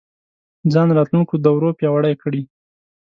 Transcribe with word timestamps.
ځان 0.73 0.87
راتلونکو 0.97 1.33
دورو 1.45 1.69
پیاوړی 1.79 2.13
کړي 2.23 2.41